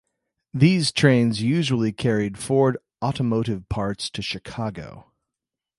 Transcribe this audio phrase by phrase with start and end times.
[0.51, 5.11] These trains usually carried Ford automotive parts to Chicago.